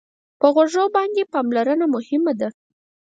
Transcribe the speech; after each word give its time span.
په 0.39 0.47
غوږو 0.53 0.85
باندې 0.95 1.29
پاملرنه 1.33 1.85
مهمه 1.95 2.33
ده. 2.39 2.49